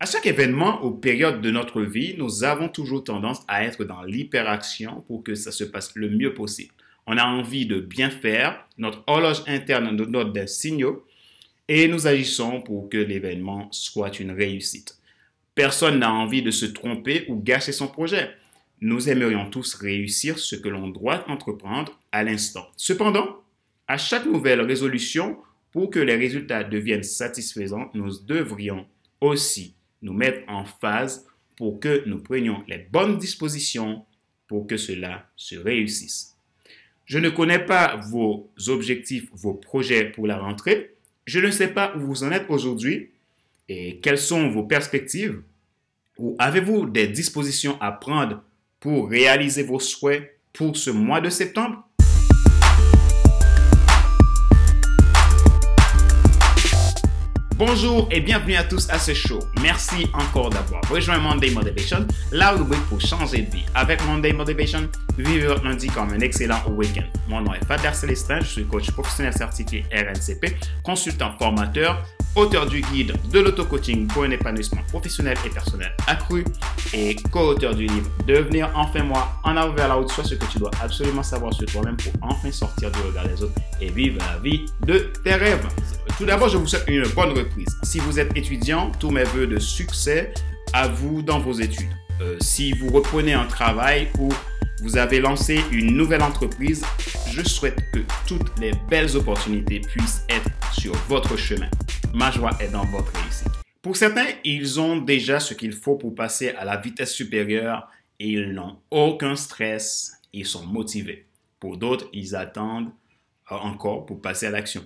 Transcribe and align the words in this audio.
À 0.00 0.06
chaque 0.06 0.26
événement 0.26 0.84
ou 0.86 0.92
période 0.92 1.40
de 1.40 1.50
notre 1.50 1.82
vie, 1.82 2.14
nous 2.16 2.44
avons 2.44 2.68
toujours 2.68 3.02
tendance 3.02 3.40
à 3.48 3.64
être 3.64 3.82
dans 3.82 4.04
l'hyperaction 4.04 5.00
pour 5.08 5.24
que 5.24 5.34
ça 5.34 5.50
se 5.50 5.64
passe 5.64 5.96
le 5.96 6.08
mieux 6.08 6.34
possible. 6.34 6.72
On 7.08 7.16
a 7.16 7.24
envie 7.24 7.66
de 7.66 7.80
bien 7.80 8.08
faire, 8.08 8.64
notre 8.76 9.02
horloge 9.08 9.42
interne 9.48 9.90
nous 9.96 10.06
donne 10.06 10.32
des 10.32 10.46
signaux 10.46 11.04
et 11.66 11.88
nous 11.88 12.06
agissons 12.06 12.60
pour 12.60 12.88
que 12.88 12.96
l'événement 12.96 13.66
soit 13.72 14.20
une 14.20 14.30
réussite. 14.30 14.96
Personne 15.56 15.98
n'a 15.98 16.12
envie 16.12 16.42
de 16.42 16.52
se 16.52 16.66
tromper 16.66 17.24
ou 17.28 17.34
gâcher 17.34 17.72
son 17.72 17.88
projet. 17.88 18.30
Nous 18.80 19.08
aimerions 19.08 19.50
tous 19.50 19.74
réussir 19.74 20.38
ce 20.38 20.54
que 20.54 20.68
l'on 20.68 20.86
doit 20.86 21.28
entreprendre 21.28 21.98
à 22.12 22.22
l'instant. 22.22 22.68
Cependant, 22.76 23.42
à 23.88 23.98
chaque 23.98 24.26
nouvelle 24.26 24.60
résolution, 24.60 25.38
pour 25.72 25.90
que 25.90 25.98
les 25.98 26.14
résultats 26.14 26.62
deviennent 26.62 27.02
satisfaisants, 27.02 27.90
nous 27.94 28.20
devrions 28.20 28.86
aussi 29.20 29.74
nous 30.02 30.12
mettre 30.12 30.40
en 30.48 30.64
phase 30.64 31.26
pour 31.56 31.80
que 31.80 32.04
nous 32.06 32.22
prenions 32.22 32.62
les 32.68 32.78
bonnes 32.78 33.18
dispositions 33.18 34.04
pour 34.46 34.66
que 34.66 34.76
cela 34.76 35.28
se 35.36 35.56
réussisse. 35.56 36.36
Je 37.04 37.18
ne 37.18 37.30
connais 37.30 37.58
pas 37.58 37.96
vos 37.96 38.52
objectifs, 38.68 39.28
vos 39.32 39.54
projets 39.54 40.04
pour 40.04 40.26
la 40.26 40.38
rentrée. 40.38 40.94
Je 41.24 41.40
ne 41.40 41.50
sais 41.50 41.68
pas 41.68 41.94
où 41.96 42.00
vous 42.00 42.22
en 42.22 42.30
êtes 42.30 42.46
aujourd'hui 42.48 43.10
et 43.68 43.98
quelles 44.00 44.18
sont 44.18 44.50
vos 44.50 44.64
perspectives. 44.64 45.42
Ou 46.18 46.36
avez-vous 46.38 46.86
des 46.86 47.06
dispositions 47.06 47.80
à 47.80 47.92
prendre 47.92 48.42
pour 48.80 49.08
réaliser 49.08 49.62
vos 49.62 49.80
souhaits 49.80 50.38
pour 50.52 50.76
ce 50.76 50.90
mois 50.90 51.20
de 51.20 51.30
septembre? 51.30 51.87
Bonjour 57.58 58.06
et 58.12 58.20
bienvenue 58.20 58.54
à 58.54 58.62
tous 58.62 58.88
à 58.88 59.00
ce 59.00 59.12
show. 59.14 59.40
Merci 59.60 60.08
encore 60.14 60.48
d'avoir 60.48 60.80
rejoint 60.88 61.18
Monday 61.18 61.50
Motivation, 61.50 62.06
la 62.30 62.52
rubrique 62.52 62.84
pour 62.88 63.00
changer 63.00 63.38
de 63.42 63.50
vie. 63.50 63.64
Avec 63.74 64.00
Monday 64.06 64.32
Motivation, 64.32 64.88
vivez 65.18 65.48
votre 65.48 65.64
lundi 65.64 65.88
comme 65.88 66.12
un 66.12 66.20
excellent 66.20 66.62
week-end. 66.68 67.02
Mon 67.28 67.40
nom 67.40 67.52
est 67.54 67.64
Fader 67.64 67.92
Célestin, 67.94 68.38
je 68.42 68.46
suis 68.46 68.64
coach 68.64 68.92
professionnel 68.92 69.32
certifié 69.32 69.84
RNCP, 69.90 70.54
consultant 70.84 71.32
formateur, 71.36 72.06
auteur 72.36 72.64
du 72.66 72.80
guide 72.80 73.14
de 73.32 73.40
l'auto-coaching 73.40 74.06
pour 74.06 74.22
un 74.22 74.30
épanouissement 74.30 74.82
professionnel 74.90 75.36
et 75.44 75.50
personnel 75.50 75.90
accru 76.06 76.44
et 76.94 77.16
co-auteur 77.32 77.74
du 77.74 77.86
livre 77.86 78.08
Devenir 78.24 78.70
enfin 78.76 79.02
moi, 79.02 79.32
en 79.42 79.56
avant 79.56 79.74
vers 79.74 79.88
la 79.88 79.94
route, 79.94 80.12
soit 80.12 80.22
ce 80.22 80.36
que 80.36 80.44
tu 80.46 80.58
dois 80.58 80.70
absolument 80.80 81.24
savoir 81.24 81.52
sur 81.52 81.66
toi-même 81.66 81.96
pour 81.96 82.12
enfin 82.22 82.52
sortir 82.52 82.92
du 82.92 83.00
regard 83.00 83.26
des 83.26 83.42
autres 83.42 83.60
et 83.80 83.88
vivre 83.90 84.18
la 84.18 84.38
vie 84.38 84.66
de 84.86 85.10
tes 85.24 85.34
rêves. 85.34 85.66
Tout 86.18 86.26
d'abord, 86.26 86.48
je 86.48 86.56
vous 86.56 86.66
souhaite 86.66 86.82
une 86.88 87.06
bonne 87.14 87.30
reprise. 87.30 87.68
Si 87.84 88.00
vous 88.00 88.18
êtes 88.18 88.36
étudiant, 88.36 88.90
tous 88.98 89.12
mes 89.12 89.22
voeux 89.22 89.46
de 89.46 89.60
succès 89.60 90.34
à 90.72 90.88
vous 90.88 91.22
dans 91.22 91.38
vos 91.38 91.52
études. 91.52 91.92
Euh, 92.20 92.36
si 92.40 92.72
vous 92.72 92.88
reprenez 92.88 93.34
un 93.34 93.46
travail 93.46 94.08
ou 94.18 94.28
vous 94.82 94.96
avez 94.96 95.20
lancé 95.20 95.60
une 95.70 95.96
nouvelle 95.96 96.24
entreprise, 96.24 96.84
je 97.30 97.40
souhaite 97.44 97.78
que 97.92 98.00
toutes 98.26 98.58
les 98.58 98.72
belles 98.90 99.16
opportunités 99.16 99.78
puissent 99.78 100.24
être 100.28 100.50
sur 100.72 100.92
votre 101.08 101.36
chemin. 101.36 101.70
Ma 102.12 102.32
joie 102.32 102.50
est 102.58 102.72
dans 102.72 102.84
votre 102.86 103.12
réussite. 103.22 103.52
Pour 103.80 103.96
certains, 103.96 104.26
ils 104.42 104.80
ont 104.80 104.96
déjà 104.96 105.38
ce 105.38 105.54
qu'il 105.54 105.72
faut 105.72 105.94
pour 105.94 106.16
passer 106.16 106.48
à 106.50 106.64
la 106.64 106.76
vitesse 106.78 107.14
supérieure 107.14 107.88
et 108.18 108.26
ils 108.26 108.52
n'ont 108.52 108.80
aucun 108.90 109.36
stress, 109.36 110.20
ils 110.32 110.46
sont 110.46 110.66
motivés. 110.66 111.26
Pour 111.60 111.76
d'autres, 111.76 112.08
ils 112.12 112.34
attendent 112.34 112.90
encore 113.48 114.04
pour 114.04 114.20
passer 114.20 114.46
à 114.46 114.50
l'action. 114.50 114.84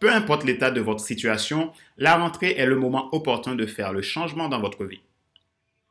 Peu 0.00 0.10
importe 0.10 0.44
l'état 0.44 0.70
de 0.70 0.80
votre 0.80 1.00
situation, 1.00 1.72
la 1.98 2.16
rentrée 2.16 2.54
est 2.56 2.64
le 2.64 2.76
moment 2.76 3.14
opportun 3.14 3.54
de 3.54 3.66
faire 3.66 3.92
le 3.92 4.00
changement 4.00 4.48
dans 4.48 4.60
votre 4.60 4.86
vie, 4.86 5.02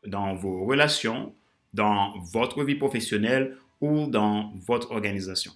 dans 0.05 0.33
vos 0.33 0.65
relations, 0.65 1.35
dans 1.75 2.15
votre 2.33 2.63
vie 2.63 2.73
professionnelle 2.73 3.55
ou 3.81 4.07
dans 4.07 4.51
votre 4.65 4.91
organisation. 4.91 5.51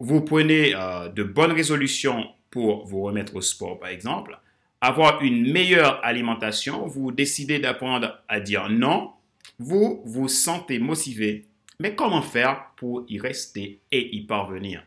Vous 0.00 0.20
prenez 0.20 0.74
euh, 0.74 1.08
de 1.08 1.22
bonnes 1.22 1.52
résolutions 1.52 2.26
pour 2.50 2.84
vous 2.84 3.00
remettre 3.00 3.36
au 3.36 3.40
sport, 3.40 3.80
par 3.80 3.88
exemple. 3.88 4.38
Avoir 4.82 5.22
une 5.22 5.50
meilleure 5.50 6.04
alimentation, 6.04 6.86
vous 6.86 7.10
décidez 7.10 7.58
d'apprendre 7.58 8.22
à 8.28 8.40
dire 8.40 8.68
non, 8.68 9.12
vous 9.58 10.02
vous 10.04 10.28
sentez 10.28 10.78
motivé. 10.78 11.46
Mais 11.80 11.94
comment 11.94 12.20
faire 12.20 12.66
pour 12.76 13.06
y 13.08 13.18
rester 13.18 13.80
et 13.90 14.14
y 14.14 14.26
parvenir? 14.26 14.84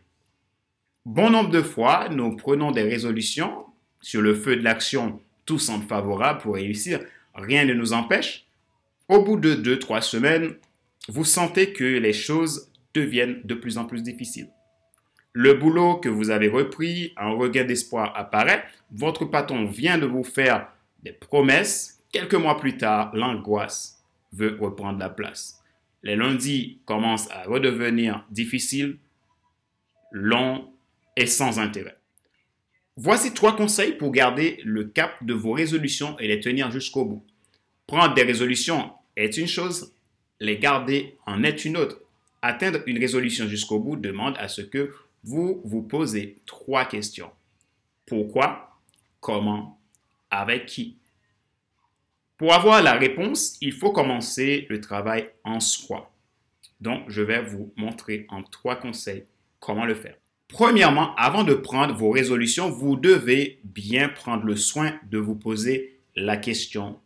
Bon 1.06 1.30
nombre 1.30 1.52
de 1.52 1.62
fois, 1.62 2.10
nous 2.10 2.36
prenons 2.36 2.72
des 2.72 2.82
résolutions. 2.82 3.68
Sur 4.02 4.24
le 4.24 4.34
feu 4.34 4.56
de 4.56 4.64
l'action, 4.64 5.22
tout 5.46 5.60
semble 5.60 5.86
favorable 5.86 6.42
pour 6.42 6.56
réussir. 6.56 7.00
Rien 7.36 7.64
ne 7.64 7.76
nous 7.76 7.94
empêche. 7.94 8.48
Au 9.08 9.22
bout 9.22 9.38
de 9.38 9.54
deux, 9.54 9.78
trois 9.78 10.02
semaines, 10.02 10.56
vous 11.08 11.24
sentez 11.24 11.74
que 11.74 11.84
les 11.84 12.12
choses 12.12 12.72
deviennent 12.96 13.42
de 13.44 13.54
plus 13.54 13.78
en 13.78 13.86
plus 13.86 14.02
difficiles. 14.02 14.50
Le 15.32 15.54
boulot 15.54 15.98
que 15.98 16.10
vous 16.10 16.32
avez 16.32 16.48
repris, 16.48 17.14
un 17.18 17.34
regain 17.34 17.66
d'espoir 17.66 18.12
apparaît. 18.16 18.64
Votre 18.92 19.26
patron 19.26 19.66
vient 19.66 20.00
de 20.00 20.08
vous 20.08 20.24
faire 20.24 20.70
des 21.04 21.12
promesses. 21.12 22.00
Quelques 22.12 22.34
mois 22.34 22.58
plus 22.58 22.78
tard, 22.78 23.16
l'angoisse 23.16 24.04
veut 24.34 24.58
reprendre 24.60 24.98
la 24.98 25.10
place. 25.10 25.62
Les 26.02 26.16
lundis 26.16 26.80
commencent 26.86 27.30
à 27.30 27.44
redevenir 27.44 28.26
difficiles, 28.32 28.98
longs 30.12 30.72
et 31.16 31.28
sans 31.28 31.60
intérêt. 31.60 31.98
Voici 32.98 33.34
trois 33.34 33.56
conseils 33.56 33.94
pour 33.94 34.12
garder 34.12 34.62
le 34.64 34.86
cap 34.86 35.24
de 35.24 35.34
vos 35.34 35.52
résolutions 35.52 36.18
et 36.20 36.28
les 36.28 36.40
tenir 36.40 36.72
jusqu'au 36.72 37.06
bout. 37.06 37.26
Prendre 37.88 38.14
des 38.14 38.24
résolutions 38.24 38.92
est 39.16 39.38
une 39.38 39.48
chose, 39.48 39.94
les 40.40 40.58
garder 40.58 41.18
en 41.26 41.44
est 41.44 41.66
une 41.66 41.78
autre. 41.78 42.00
Atteindre 42.42 42.80
une 42.86 43.00
résolution 43.00 43.48
jusqu'au 43.48 43.80
bout 43.80 43.96
demande 43.96 44.36
à 44.38 44.48
ce 44.48 44.62
que 44.62 44.94
vous 45.24 45.62
vous 45.66 45.82
posez 45.82 46.38
trois 46.46 46.86
questions. 46.86 47.32
Pourquoi? 48.06 48.80
Comment? 49.20 49.80
Avec 50.30 50.68
qui? 50.68 50.98
Pour 52.38 52.54
avoir 52.54 52.84
la 52.84 52.94
réponse, 52.94 53.58
il 53.62 53.72
faut 53.72 53.92
commencer 53.92 54.68
le 54.70 54.80
travail 54.82 55.30
en 55.44 55.60
soi. 55.60 56.12
Donc, 56.82 57.10
je 57.10 57.22
vais 57.22 57.42
vous 57.42 57.74
montrer 57.78 58.26
en 58.30 58.44
trois 58.44 58.76
conseils 58.76 59.26
comment 59.60 59.86
le 59.86 59.96
faire. 59.96 60.16
Premièrement, 60.56 61.14
avant 61.16 61.44
de 61.44 61.54
prendre 61.54 61.94
vos 61.94 62.12
résolutions, 62.12 62.70
vous 62.70 62.96
devez 62.96 63.60
bien 63.66 64.08
prendre 64.08 64.46
le 64.46 64.56
soin 64.56 64.98
de 65.12 65.18
vous 65.18 65.36
poser 65.36 66.00
la 66.16 66.38
question 66.38 66.98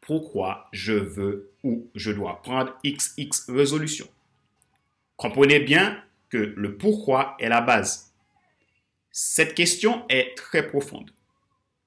pourquoi 0.00 0.68
je 0.70 0.92
veux 0.92 1.50
ou 1.64 1.90
je 1.96 2.12
dois 2.12 2.40
prendre 2.42 2.72
XX 2.84 3.50
résolution? 3.50 4.06
Comprenez 5.16 5.58
bien 5.58 6.00
que 6.28 6.36
le 6.36 6.76
pourquoi 6.76 7.34
est 7.40 7.48
la 7.48 7.62
base. 7.62 8.14
Cette 9.10 9.56
question 9.56 10.04
est 10.08 10.36
très 10.36 10.64
profonde. 10.64 11.10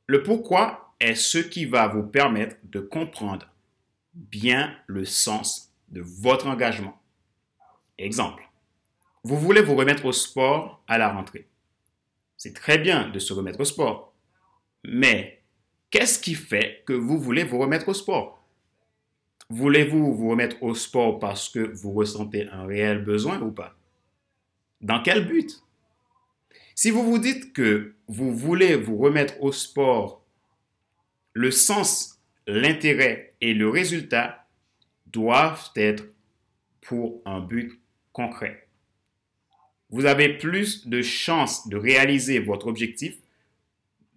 Le 0.08 0.24
pourquoi 0.24 0.94
est 1.00 1.16
ce 1.16 1.38
qui 1.38 1.64
va 1.64 1.88
vous 1.88 2.04
permettre 2.04 2.58
de 2.64 2.82
comprendre 2.82 3.48
bien 4.14 4.76
le 4.88 5.06
sens 5.06 5.74
de 5.88 6.02
votre 6.02 6.48
engagement. 6.48 7.02
Exemple. 7.98 8.47
Vous 9.24 9.38
voulez 9.38 9.62
vous 9.62 9.76
remettre 9.76 10.06
au 10.06 10.12
sport 10.12 10.84
à 10.88 10.98
la 10.98 11.10
rentrée. 11.10 11.48
C'est 12.38 12.54
très 12.54 12.78
bien 12.78 13.10
de 13.10 13.20
se 13.20 13.34
remettre 13.34 13.60
au 13.60 13.66
sport. 13.66 14.14
Mais 14.84 15.42
qu'est-ce 15.90 16.20
qui 16.20 16.36
fait 16.36 16.84
que 16.86 16.94
vous 16.94 17.20
voulez 17.20 17.44
vous 17.44 17.58
remettre 17.58 17.90
au 17.90 17.94
sport? 17.94 18.48
Voulez-vous 19.50 20.14
vous 20.14 20.30
remettre 20.30 20.62
au 20.62 20.76
sport 20.76 21.20
parce 21.20 21.50
que 21.50 21.60
vous 21.60 21.94
ressentez 21.94 22.48
un 22.50 22.66
réel 22.66 23.04
besoin 23.04 23.42
ou 23.42 23.52
pas? 23.52 23.76
Dans 24.82 25.02
quel 25.02 25.26
but? 25.26 25.64
Si 26.76 26.92
vous 26.92 27.04
vous 27.04 27.18
dites 27.18 27.54
que 27.54 27.96
vous 28.08 28.36
voulez 28.36 28.76
vous 28.76 28.98
remettre 28.98 29.42
au 29.42 29.52
sport, 29.52 30.24
le 31.34 31.50
sens, 31.50 32.22
l'intérêt 32.46 33.34
et 33.42 33.54
le 33.54 33.68
résultat 33.68 34.48
doivent 35.08 35.72
être 35.76 36.06
pour 36.82 37.22
un 37.26 37.40
but 37.40 37.82
concret 38.14 38.67
vous 39.90 40.06
avez 40.06 40.38
plus 40.38 40.88
de 40.88 41.02
chances 41.02 41.68
de 41.68 41.78
réaliser 41.78 42.40
votre 42.40 42.68
objectif, 42.68 43.16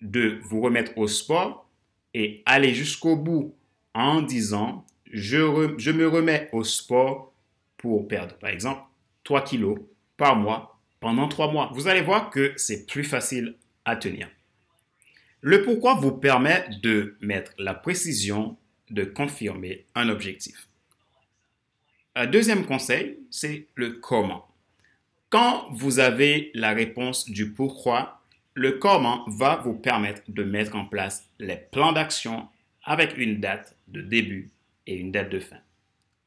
de 0.02 0.38
vous 0.42 0.60
remettre 0.60 0.96
au 0.98 1.06
sport 1.06 1.68
et 2.14 2.42
aller 2.46 2.74
jusqu'au 2.74 3.16
bout 3.16 3.54
en 3.94 4.22
disant 4.22 4.84
je, 5.12 5.74
je, 5.78 5.90
me 5.90 6.08
remets 6.08 6.48
au 6.52 6.64
sport 6.64 7.32
pour 7.76 8.06
perdre, 8.08 8.36
par 8.36 8.50
exemple, 8.50 8.82
3 9.24 9.44
kilos 9.44 9.78
par 10.16 10.36
mois 10.36 10.80
pendant 11.00 11.28
3 11.28 11.52
mois. 11.52 11.70
Vous 11.74 11.88
allez 11.88 12.02
voir 12.02 12.30
que 12.30 12.52
c'est 12.56 12.86
plus 12.86 13.04
facile 13.04 13.56
à 13.84 13.96
tenir. 13.96 14.28
Le 15.40 15.62
pourquoi 15.62 15.94
vous 15.94 16.12
permet 16.12 16.68
de 16.82 17.16
mettre 17.20 17.52
la 17.58 17.74
précision 17.74 18.56
de 18.90 19.04
confirmer 19.04 19.86
un 19.94 20.08
objectif. 20.08 20.68
Un 22.14 22.26
deuxième 22.26 22.66
conseil, 22.66 23.18
c'est 23.30 23.68
le 23.74 23.92
comment. 23.92 24.49
Quand 25.30 25.68
vous 25.70 26.00
avez 26.00 26.50
la 26.54 26.72
réponse 26.72 27.30
du 27.30 27.52
pourquoi, 27.52 28.20
le 28.54 28.72
comment 28.72 29.24
va 29.28 29.56
vous 29.56 29.74
permettre 29.74 30.22
de 30.26 30.42
mettre 30.42 30.74
en 30.74 30.84
place 30.84 31.30
les 31.38 31.56
plans 31.56 31.92
d'action 31.92 32.48
avec 32.82 33.16
une 33.16 33.38
date 33.38 33.76
de 33.86 34.00
début 34.02 34.50
et 34.88 34.96
une 34.96 35.12
date 35.12 35.30
de 35.30 35.38
fin. 35.38 35.60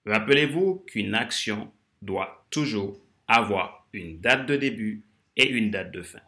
Rappelez-vous 0.06 0.86
qu'une 0.88 1.16
action 1.16 1.70
doit 2.02 2.46
toujours 2.50 2.98
avoir 3.28 3.86
une 3.92 4.22
date 4.22 4.46
de 4.46 4.56
début 4.56 5.04
et 5.36 5.50
une 5.50 5.70
date 5.70 5.92
de 5.92 6.02
fin. 6.02 6.22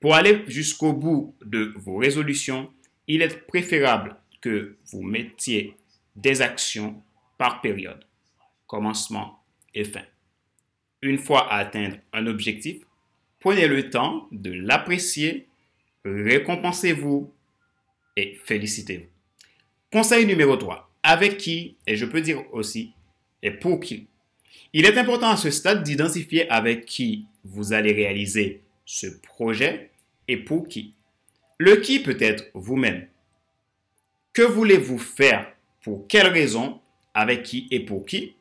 Pour 0.00 0.16
aller 0.16 0.42
jusqu'au 0.48 0.92
bout 0.92 1.36
de 1.44 1.72
vos 1.76 1.98
résolutions, 1.98 2.72
il 3.06 3.22
est 3.22 3.46
préférable 3.46 4.16
que 4.40 4.76
vous 4.90 5.02
mettiez 5.02 5.76
des 6.16 6.42
actions 6.42 7.00
par 7.38 7.60
période, 7.60 8.04
commencement 8.66 9.44
et 9.72 9.84
fin. 9.84 10.02
Une 11.02 11.18
fois 11.18 11.52
atteindre 11.52 11.96
un 12.12 12.26
objectif, 12.26 12.82
prenez 13.38 13.66
le 13.66 13.88
temps 13.88 14.28
de 14.32 14.52
l'apprécier, 14.52 15.48
récompensez-vous 16.04 17.32
et 18.16 18.38
félicitez-vous. 18.44 19.06
Conseil 19.90 20.26
numéro 20.26 20.56
3. 20.56 20.90
Avec 21.02 21.38
qui, 21.38 21.76
et 21.86 21.96
je 21.96 22.04
peux 22.04 22.20
dire 22.20 22.44
aussi, 22.52 22.92
et 23.42 23.50
pour 23.50 23.80
qui. 23.80 24.08
Il 24.72 24.84
est 24.84 24.98
important 24.98 25.30
à 25.30 25.36
ce 25.36 25.50
stade 25.50 25.82
d'identifier 25.82 26.48
avec 26.50 26.84
qui 26.84 27.24
vous 27.44 27.72
allez 27.72 27.92
réaliser 27.92 28.60
ce 28.84 29.06
projet 29.22 29.90
et 30.28 30.36
pour 30.36 30.68
qui. 30.68 30.94
Le 31.58 31.76
qui 31.76 32.00
peut 32.00 32.18
être 32.20 32.44
vous-même. 32.54 33.08
Que 34.32 34.42
voulez-vous 34.42 34.98
faire? 34.98 35.50
Pour 35.82 36.06
quelle 36.06 36.28
raison? 36.28 36.80
Avec 37.14 37.42
qui 37.42 37.66
et 37.70 37.80
pour 37.80 38.04
qui? 38.04 38.34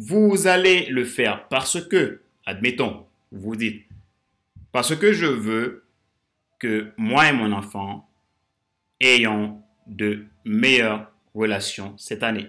Vous 0.00 0.46
allez 0.46 0.86
le 0.86 1.04
faire 1.04 1.48
parce 1.48 1.84
que, 1.84 2.20
admettons, 2.46 3.04
vous 3.32 3.56
dites, 3.56 3.84
parce 4.70 4.94
que 4.94 5.12
je 5.12 5.26
veux 5.26 5.84
que 6.60 6.92
moi 6.96 7.28
et 7.28 7.32
mon 7.32 7.50
enfant 7.50 8.08
ayons 9.00 9.60
de 9.88 10.24
meilleures 10.44 11.10
relations 11.34 11.94
cette 11.98 12.22
année. 12.22 12.46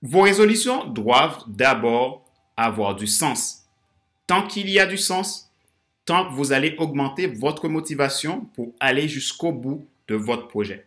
Vos 0.00 0.22
résolutions 0.22 0.86
doivent 0.86 1.44
d'abord 1.48 2.24
avoir 2.56 2.96
du 2.96 3.06
sens. 3.06 3.66
Tant 4.26 4.46
qu'il 4.46 4.70
y 4.70 4.80
a 4.80 4.86
du 4.86 4.96
sens, 4.96 5.52
tant 6.06 6.30
que 6.30 6.32
vous 6.32 6.52
allez 6.52 6.74
augmenter 6.78 7.26
votre 7.26 7.68
motivation 7.68 8.46
pour 8.54 8.72
aller 8.80 9.06
jusqu'au 9.06 9.52
bout 9.52 9.86
de 10.08 10.14
votre 10.14 10.48
projet. 10.48 10.86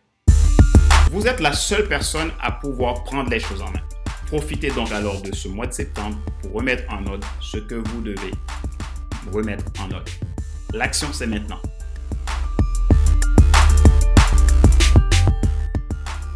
Vous 1.12 1.28
êtes 1.28 1.38
la 1.38 1.52
seule 1.52 1.86
personne 1.86 2.32
à 2.40 2.50
pouvoir 2.50 3.04
prendre 3.04 3.30
les 3.30 3.38
choses 3.38 3.62
en 3.62 3.70
main. 3.70 3.95
Profitez 4.26 4.70
donc 4.70 4.90
alors 4.90 5.22
de 5.22 5.32
ce 5.32 5.46
mois 5.46 5.68
de 5.68 5.72
septembre 5.72 6.16
pour 6.42 6.54
remettre 6.54 6.82
en 6.92 7.06
ordre 7.06 7.26
ce 7.40 7.58
que 7.58 7.76
vous 7.76 8.00
devez 8.00 8.32
remettre 9.32 9.64
en 9.80 9.90
ordre. 9.92 10.10
L'action, 10.74 11.08
c'est 11.12 11.28
maintenant. 11.28 11.60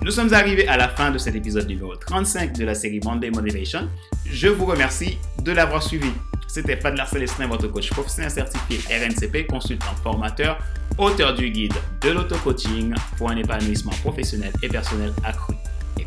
Nous 0.03 0.13
sommes 0.13 0.33
arrivés 0.33 0.69
à 0.69 0.77
la 0.77 0.89
fin 0.89 1.11
de 1.11 1.19
cet 1.19 1.35
épisode 1.35 1.67
numéro 1.67 1.95
35 1.97 2.57
de 2.57 2.65
la 2.65 2.75
série 2.75 3.01
Monday 3.05 3.31
Motivation. 3.31 3.89
Je 4.25 4.49
vous 4.49 4.67
remercie 4.67 5.19
de 5.43 5.51
l'avoir 5.51 5.83
suivi. 5.83 6.11
C'était 6.47 6.77
Fadler 6.77 7.05
Célestin, 7.11 7.49
votre 7.49 7.67
coach 7.69 7.91
professionnel 7.91 8.31
certifié 8.31 8.79
RNCP, 8.89 9.47
consultant 9.49 9.95
formateur, 10.03 10.59
auteur 10.97 11.35
du 11.35 11.51
guide 11.51 11.75
de 12.01 12.11
l'auto-coaching 12.11 12.95
pour 13.19 13.31
un 13.31 13.37
épanouissement 13.37 13.93
professionnel 14.03 14.53
et 14.63 14.69
personnel 14.69 15.13
accru 15.25 15.50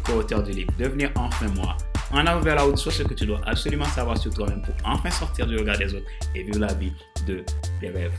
co-auteur 0.03 0.44
du 0.44 0.51
livre 0.51 0.71
Devenir 0.77 1.11
enfin 1.15 1.47
moi. 1.55 1.77
En 2.11 2.25
avant 2.27 2.41
vers 2.41 2.55
la 2.55 2.67
haute, 2.67 2.77
soit 2.77 2.91
ce 2.91 3.03
que 3.03 3.13
tu 3.13 3.25
dois 3.25 3.41
absolument 3.45 3.85
savoir 3.85 4.17
sur 4.17 4.33
toi-même 4.33 4.61
pour 4.61 4.75
enfin 4.85 5.09
sortir 5.09 5.47
du 5.47 5.57
regard 5.57 5.77
des 5.77 5.94
autres 5.95 6.05
et 6.35 6.44
vivre 6.44 6.59
la 6.59 6.73
vie 6.73 6.94
de 7.25 7.44
tes 7.79 7.89
rêves. 7.89 8.13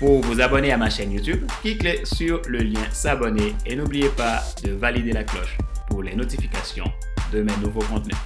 Pour 0.00 0.20
vous 0.20 0.40
abonner 0.40 0.72
à 0.72 0.76
ma 0.76 0.90
chaîne 0.90 1.12
YouTube, 1.12 1.46
cliquez 1.62 2.04
sur 2.04 2.42
le 2.48 2.58
lien 2.58 2.82
s'abonner 2.90 3.54
et 3.64 3.76
n'oubliez 3.76 4.08
pas 4.08 4.42
de 4.64 4.72
valider 4.72 5.12
la 5.12 5.24
cloche 5.24 5.56
pour 5.88 6.02
les 6.02 6.14
notifications 6.14 6.90
de 7.32 7.42
mes 7.42 7.56
nouveaux 7.62 7.84
contenus. 7.84 8.16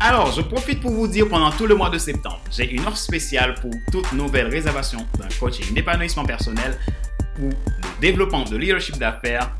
Alors, 0.00 0.32
je 0.32 0.42
profite 0.42 0.80
pour 0.80 0.90
vous 0.90 1.06
dire 1.06 1.28
pendant 1.28 1.50
tout 1.50 1.66
le 1.66 1.74
mois 1.74 1.88
de 1.88 1.98
septembre, 1.98 2.40
j'ai 2.50 2.70
une 2.70 2.84
offre 2.86 2.96
spéciale 2.96 3.54
pour 3.54 3.70
toute 3.92 4.12
nouvelle 4.12 4.48
réservation 4.48 4.98
d'un 5.18 5.28
coaching 5.38 5.72
d'épanouissement 5.72 6.24
personnel 6.24 6.78
ou 7.40 7.48
de 7.48 8.00
développement 8.00 8.44
de 8.44 8.56
leadership 8.56 8.98
d'affaires 8.98 9.50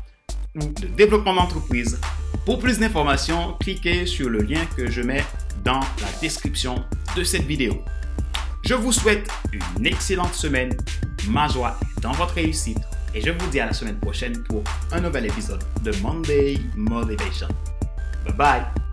ou 0.55 0.59
de 0.59 0.87
développement 0.87 1.33
d'entreprise. 1.33 1.99
Pour 2.43 2.59
plus 2.59 2.79
d'informations, 2.79 3.53
cliquez 3.59 4.05
sur 4.05 4.29
le 4.29 4.39
lien 4.39 4.65
que 4.75 4.89
je 4.89 5.01
mets 5.01 5.23
dans 5.63 5.79
la 5.79 6.19
description 6.21 6.83
de 7.15 7.23
cette 7.23 7.43
vidéo. 7.43 7.83
Je 8.63 8.73
vous 8.73 8.91
souhaite 8.91 9.29
une 9.77 9.85
excellente 9.85 10.33
semaine, 10.33 10.75
ma 11.29 11.47
joie 11.47 11.79
dans 12.01 12.11
votre 12.11 12.33
réussite 12.33 12.79
et 13.13 13.21
je 13.21 13.31
vous 13.31 13.47
dis 13.49 13.59
à 13.59 13.67
la 13.67 13.73
semaine 13.73 13.97
prochaine 13.97 14.43
pour 14.43 14.63
un 14.91 15.01
nouvel 15.01 15.25
épisode 15.25 15.63
de 15.83 15.91
Monday 16.01 16.59
Motivation. 16.75 17.47
Bye 18.25 18.33
bye 18.35 18.84